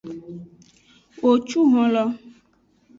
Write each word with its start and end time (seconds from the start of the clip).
Wo 1.21 1.31
cu 1.47 1.59
honlo. 1.71 2.05